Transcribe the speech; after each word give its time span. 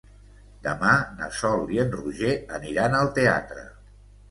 Demà 0.67 0.93
na 1.19 1.27
Sol 1.41 1.67
i 1.77 1.83
en 1.85 1.95
Roger 1.99 2.33
aniran 2.59 2.99
al 3.03 3.13
teatre. 3.21 3.71